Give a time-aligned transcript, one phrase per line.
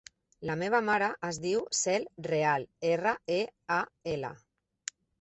[0.49, 3.39] La meva mare es diu Cel Real: erra, e,
[3.81, 3.81] a,
[4.19, 4.37] ela.